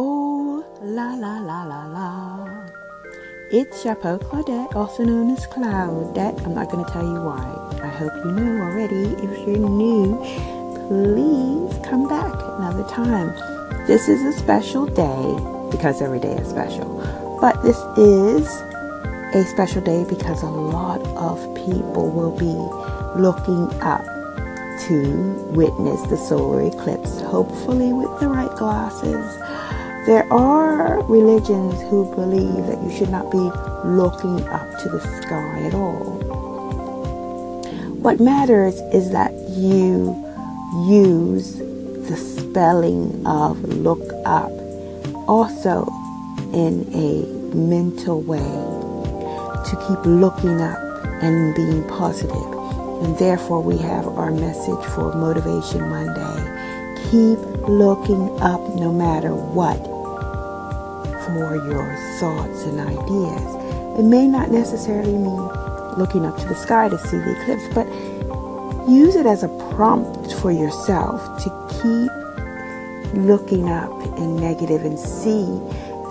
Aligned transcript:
Oh, 0.00 0.64
la 0.80 1.14
la 1.14 1.40
la 1.40 1.64
la 1.64 1.86
la. 1.86 2.46
It's 3.50 3.82
Chapeau 3.82 4.16
Claudette, 4.16 4.76
also 4.76 5.02
known 5.02 5.30
as 5.32 5.44
Claudette. 5.48 6.40
I'm 6.46 6.54
not 6.54 6.70
going 6.70 6.84
to 6.84 6.92
tell 6.92 7.02
you 7.02 7.20
why. 7.20 7.42
I 7.82 7.88
hope 7.88 8.12
you 8.24 8.30
know 8.30 8.62
already. 8.62 9.06
If 9.18 9.44
you're 9.44 9.68
new, 9.68 10.14
please 10.86 11.84
come 11.84 12.06
back 12.06 12.32
another 12.58 12.88
time. 12.88 13.34
This 13.88 14.08
is 14.08 14.22
a 14.22 14.38
special 14.38 14.86
day 14.86 15.68
because 15.72 16.00
every 16.00 16.20
day 16.20 16.36
is 16.36 16.48
special. 16.48 17.02
But 17.40 17.60
this 17.64 17.78
is 17.98 18.46
a 19.34 19.44
special 19.50 19.82
day 19.82 20.04
because 20.08 20.44
a 20.44 20.46
lot 20.46 21.00
of 21.16 21.42
people 21.56 22.08
will 22.08 22.38
be 22.38 22.54
looking 23.20 23.66
up 23.82 24.04
to 24.86 25.34
witness 25.50 26.00
the 26.02 26.16
solar 26.16 26.62
eclipse, 26.62 27.20
hopefully 27.20 27.92
with 27.92 28.20
the 28.20 28.28
right 28.28 28.54
glasses 28.54 29.57
there 30.06 30.30
are 30.32 31.02
religions 31.04 31.80
who 31.90 32.12
believe 32.14 32.66
that 32.66 32.82
you 32.82 32.90
should 32.96 33.10
not 33.10 33.30
be 33.30 33.50
looking 33.84 34.46
up 34.48 34.66
to 34.82 34.88
the 34.88 35.00
sky 35.22 35.62
at 35.62 35.74
all. 35.74 36.18
What 38.00 38.20
matters 38.20 38.76
is 38.94 39.10
that 39.10 39.32
you 39.50 40.14
use 40.88 41.58
the 41.58 42.16
spelling 42.16 43.26
of 43.26 43.62
look 43.64 44.02
up 44.24 44.52
also 45.28 45.86
in 46.54 46.88
a 46.94 47.54
mental 47.54 48.22
way 48.22 48.38
to 48.38 49.76
keep 49.86 50.06
looking 50.06 50.60
up 50.60 50.78
and 51.22 51.54
being 51.54 51.86
positive. 51.88 52.32
And 53.02 53.16
therefore, 53.18 53.62
we 53.62 53.76
have 53.78 54.06
our 54.08 54.30
message 54.30 54.84
for 54.94 55.14
Motivation 55.14 55.88
Monday. 55.88 56.47
Keep 57.10 57.38
looking 57.68 58.28
up 58.42 58.60
no 58.74 58.92
matter 58.92 59.34
what 59.34 59.78
for 61.24 61.56
your 61.66 61.96
thoughts 62.20 62.64
and 62.64 62.80
ideas. 62.80 63.98
It 63.98 64.04
may 64.04 64.26
not 64.26 64.50
necessarily 64.50 65.12
mean 65.12 65.48
looking 65.96 66.26
up 66.26 66.36
to 66.38 66.46
the 66.46 66.54
sky 66.54 66.88
to 66.90 66.98
see 66.98 67.16
the 67.16 67.40
eclipse, 67.40 67.64
but 67.74 67.86
use 68.88 69.16
it 69.16 69.24
as 69.24 69.42
a 69.42 69.48
prompt 69.74 70.32
for 70.34 70.52
yourself 70.52 71.22
to 71.42 71.50
keep 71.80 72.10
looking 73.24 73.70
up 73.70 73.90
in 74.18 74.36
negative 74.36 74.84
and 74.84 74.98
see 74.98 75.44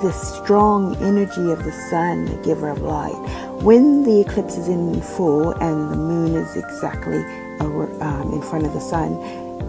the 0.02 0.12
strong 0.12 0.95
energy 0.98 1.52
of 1.52 1.64
the 1.64 1.72
sun, 1.90 2.25
the 2.25 2.36
giver 2.44 2.70
of 2.70 2.81
light. 2.81 3.16
When 3.62 4.03
the 4.03 4.22
eclipse 4.22 4.58
is 4.58 4.68
in 4.68 5.00
full 5.02 5.52
and 5.52 5.92
the 5.92 5.95
moon 5.95 6.36
is 6.36 6.56
exactly 6.56 7.23
um, 7.59 8.31
in 8.34 8.42
front 8.42 8.66
of 8.66 8.73
the 8.73 8.80
sun, 8.80 9.16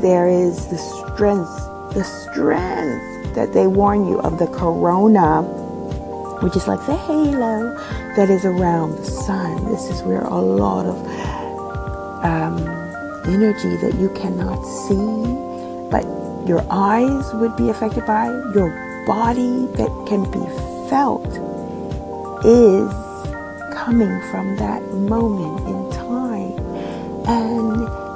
there 0.00 0.28
is 0.28 0.66
the 0.68 0.78
strength, 0.78 1.94
the 1.94 2.04
strength 2.04 3.34
that 3.34 3.52
they 3.52 3.66
warn 3.66 4.06
you 4.06 4.20
of 4.20 4.38
the 4.38 4.46
corona, 4.46 5.42
which 6.42 6.56
is 6.56 6.66
like 6.66 6.84
the 6.86 6.96
halo 6.96 7.74
that 8.16 8.30
is 8.30 8.44
around 8.44 8.96
the 8.96 9.04
sun. 9.04 9.64
This 9.66 9.90
is 9.90 10.02
where 10.02 10.22
a 10.22 10.40
lot 10.40 10.86
of 10.86 10.96
um, 12.24 12.58
energy 13.26 13.76
that 13.76 13.94
you 13.98 14.08
cannot 14.10 14.62
see, 14.64 15.90
but 15.90 16.04
your 16.48 16.64
eyes 16.70 17.32
would 17.34 17.56
be 17.56 17.68
affected 17.68 18.06
by, 18.06 18.26
your 18.54 18.70
body 19.06 19.66
that 19.76 19.90
can 20.08 20.24
be 20.30 20.44
felt 20.88 21.26
is 22.44 22.92
coming 23.74 24.20
from 24.30 24.56
that 24.56 24.82
moment 24.94 25.60
in 25.66 25.90
time. 25.92 26.58
And 27.26 28.07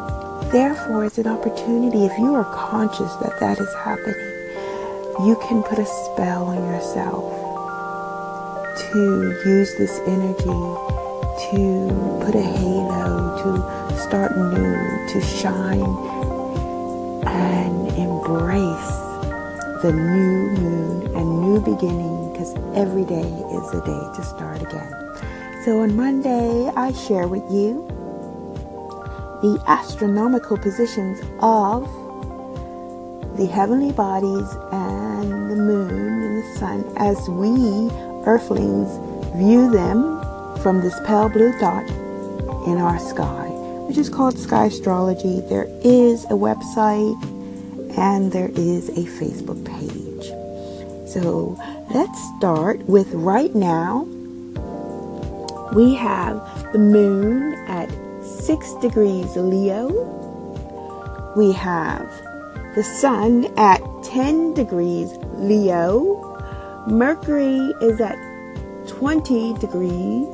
therefore, 0.52 1.04
it's 1.04 1.18
an 1.18 1.26
opportunity 1.26 2.04
if 2.04 2.16
you 2.18 2.34
are 2.34 2.44
conscious 2.54 3.14
that 3.16 3.40
that 3.40 3.58
is 3.58 3.74
happening 3.84 4.42
you 5.20 5.36
can 5.46 5.62
put 5.62 5.78
a 5.78 5.84
spell 5.86 6.46
on 6.46 6.56
yourself 6.56 7.22
to 8.76 9.40
use 9.44 9.76
this 9.76 10.00
energy 10.06 10.92
to 11.50 12.20
put 12.24 12.34
a 12.34 12.42
halo, 12.42 13.36
to 13.42 13.98
start 13.98 14.36
new, 14.36 15.08
to 15.12 15.20
shine 15.20 15.80
and 17.26 17.88
embrace 17.98 18.92
the 19.82 19.92
new 19.92 20.50
moon 20.58 21.14
and 21.14 21.40
new 21.42 21.60
beginning 21.60 22.32
because 22.32 22.54
every 22.74 23.04
day 23.04 23.20
is 23.20 23.74
a 23.74 23.84
day 23.84 24.16
to 24.16 24.22
start 24.24 24.62
again. 24.62 24.92
So 25.64 25.82
on 25.82 25.94
Monday, 25.94 26.68
I 26.74 26.92
share 26.92 27.28
with 27.28 27.44
you 27.50 27.86
the 29.42 29.62
astronomical 29.66 30.56
positions 30.56 31.20
of 31.40 31.82
the 33.36 33.46
heavenly 33.46 33.92
bodies 33.92 34.48
and 34.70 35.50
the 35.50 35.56
moon 35.56 35.90
and 36.22 36.42
the 36.42 36.58
sun 36.58 36.84
as 36.96 37.28
we 37.28 37.90
earthlings 38.24 38.88
view 39.36 39.70
them 39.70 40.20
from 40.58 40.80
this 40.80 40.98
pale 41.06 41.28
blue 41.28 41.52
dot 41.58 41.88
in 42.68 42.78
our 42.78 42.98
sky, 43.00 43.48
which 43.88 43.98
is 43.98 44.08
called 44.08 44.38
Sky 44.38 44.66
Astrology. 44.66 45.40
There 45.48 45.66
is 45.82 46.24
a 46.26 46.34
website 46.34 47.20
and 47.98 48.30
there 48.30 48.50
is 48.54 48.90
a 48.90 49.04
Facebook 49.18 49.64
page. 49.64 50.28
So 51.10 51.58
let's 51.92 52.18
start 52.38 52.80
with 52.86 53.12
right 53.12 53.54
now. 53.54 54.02
We 55.74 55.94
have 55.94 56.72
the 56.72 56.78
moon 56.78 57.54
at 57.66 57.90
6 58.40 58.74
degrees 58.74 59.36
Leo. 59.36 59.88
We 61.36 61.52
have 61.52 62.08
the 62.74 62.82
Sun 62.82 63.46
at 63.56 63.80
10 64.04 64.54
degrees 64.54 65.16
Leo. 65.34 66.18
Mercury 66.88 67.72
is 67.82 68.00
at 68.00 68.16
20 68.88 69.54
degrees 69.58 70.28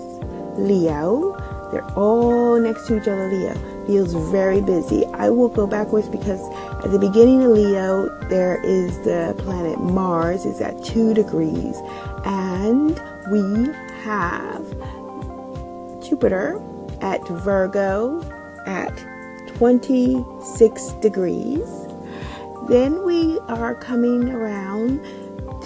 Leo. 0.57 1.37
They're 1.71 1.91
all 1.97 2.59
next 2.59 2.87
to 2.87 2.97
each 2.97 3.09
other, 3.09 3.29
Leo. 3.31 3.55
Feels 3.87 4.15
very 4.33 4.61
busy. 4.61 5.05
I 5.15 5.31
will 5.31 5.49
go 5.49 5.67
backwards 5.67 6.09
because 6.09 6.41
at 6.85 6.91
the 6.91 6.99
beginning 6.99 7.43
of 7.43 7.51
Leo, 7.51 8.09
there 8.29 8.61
is 8.65 8.97
the 9.05 9.35
planet 9.39 9.79
Mars 9.81 10.45
is 10.47 10.61
at 10.61 10.83
2 10.85 11.15
degrees. 11.15 11.77
And 12.25 12.99
we 13.31 13.73
have 14.03 14.65
Jupiter 16.03 16.61
at 17.01 17.27
Virgo 17.29 18.23
at 18.67 18.97
26 19.57 20.93
degrees. 21.01 21.69
Then 22.69 23.05
we 23.05 23.39
are 23.49 23.75
coming 23.75 24.31
around 24.31 25.03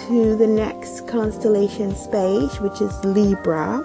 to 0.07 0.35
the 0.35 0.47
next 0.47 1.07
constellation 1.07 1.95
space, 1.95 2.59
which 2.59 2.81
is 2.81 3.03
Libra. 3.03 3.83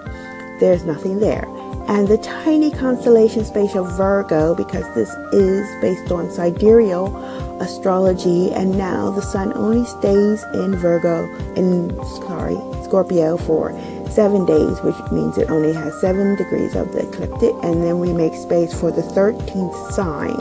There's 0.59 0.83
nothing 0.83 1.19
there. 1.19 1.45
And 1.87 2.07
the 2.07 2.17
tiny 2.19 2.71
constellation 2.71 3.45
space 3.45 3.75
of 3.75 3.91
Virgo, 3.97 4.53
because 4.53 4.85
this 4.93 5.09
is 5.33 5.67
based 5.81 6.11
on 6.11 6.29
sidereal 6.29 7.15
astrology, 7.59 8.51
and 8.51 8.77
now 8.77 9.09
the 9.11 9.21
sun 9.21 9.53
only 9.53 9.85
stays 9.85 10.43
in 10.53 10.75
Virgo, 10.75 11.27
in 11.55 11.89
sorry, 12.27 12.57
Scorpio 12.83 13.37
for 13.37 13.71
seven 14.11 14.45
days, 14.45 14.79
which 14.81 14.95
means 15.11 15.37
it 15.37 15.49
only 15.49 15.73
has 15.73 15.99
seven 16.01 16.35
degrees 16.35 16.75
of 16.75 16.91
the 16.91 17.07
ecliptic, 17.07 17.53
and 17.63 17.83
then 17.83 17.99
we 17.99 18.13
make 18.13 18.33
space 18.33 18.73
for 18.77 18.91
the 18.91 19.01
13th 19.01 19.91
sign. 19.91 20.35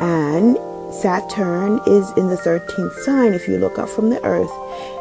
And 0.00 0.56
Saturn 0.92 1.80
is 1.86 2.10
in 2.16 2.28
the 2.28 2.36
13th 2.36 2.92
sign 3.04 3.34
if 3.34 3.48
you 3.48 3.58
look 3.58 3.78
up 3.78 3.88
from 3.88 4.08
the 4.10 4.22
earth 4.24 4.50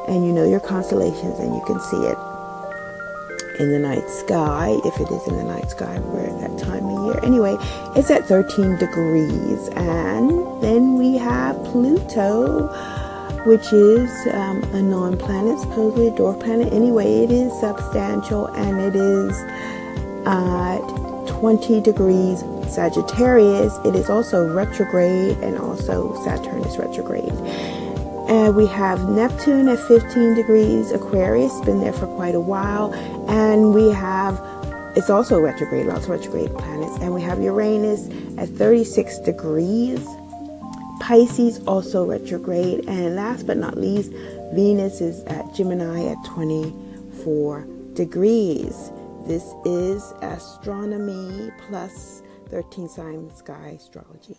and 0.07 0.25
you 0.25 0.33
know 0.33 0.45
your 0.45 0.59
constellations 0.59 1.39
and 1.39 1.53
you 1.53 1.61
can 1.65 1.79
see 1.79 1.97
it. 1.97 2.17
In 3.59 3.71
the 3.71 3.79
night 3.79 4.09
sky 4.09 4.75
if 4.83 4.99
it 4.99 5.09
is 5.09 5.27
in 5.27 5.37
the 5.37 5.43
night 5.43 5.69
sky 5.69 5.99
we're 5.99 6.25
at 6.25 6.41
that 6.41 6.59
time 6.59 6.85
of 6.85 7.05
year. 7.05 7.23
Anyway 7.23 7.55
it's 7.95 8.11
at 8.11 8.25
13 8.25 8.77
degrees. 8.77 9.69
And 9.69 10.61
then 10.61 10.97
we 10.97 11.17
have 11.17 11.55
pluto 11.65 12.67
which 13.45 13.71
is 13.73 14.09
um, 14.33 14.63
a 14.73 14.81
non-planet 14.81 15.59
supposedly 15.59 16.07
a 16.07 16.11
dwarf 16.11 16.43
planet 16.43 16.71
anyway 16.73 17.23
it 17.23 17.31
is 17.31 17.51
substantial 17.59 18.47
and 18.47 18.79
it 18.79 18.95
is 18.95 19.37
at 20.25 20.79
20 21.27 21.81
degrees 21.81 22.43
Sagittarius, 22.69 23.77
it 23.85 23.95
is 23.95 24.09
also 24.09 24.51
retrograde, 24.51 25.37
and 25.37 25.57
also 25.57 26.13
Saturn 26.23 26.61
is 26.63 26.77
retrograde. 26.77 27.31
And 28.27 28.55
we 28.55 28.65
have 28.67 29.07
Neptune 29.07 29.67
at 29.67 29.79
15 29.87 30.33
degrees 30.33 30.91
Aquarius, 30.91 31.59
been 31.61 31.79
there 31.79 31.93
for 31.93 32.07
quite 32.07 32.35
a 32.35 32.39
while. 32.39 32.93
And 33.29 33.73
we 33.73 33.89
have, 33.89 34.41
it's 34.95 35.09
also 35.09 35.39
retrograde, 35.39 35.85
lots 35.85 36.05
of 36.05 36.09
retrograde 36.09 36.53
planets. 36.57 36.97
And 37.01 37.13
we 37.13 37.21
have 37.21 37.41
Uranus 37.41 38.09
at 38.37 38.49
36 38.49 39.19
degrees. 39.19 40.05
Pisces 41.05 41.59
also 41.67 42.03
retrograde. 42.03 42.83
And 42.87 43.15
last 43.15 43.45
but 43.45 43.57
not 43.57 43.77
least, 43.77 44.11
Venus 44.53 45.01
is 45.01 45.23
at 45.25 45.53
Gemini 45.53 46.07
at 46.07 46.17
24 46.25 47.67
degrees. 47.93 48.91
This 49.27 49.43
is 49.65 50.01
astronomy 50.23 51.51
plus 51.67 52.23
13 52.49 52.89
sign 52.89 53.29
sky 53.35 53.77
astrology. 53.79 54.35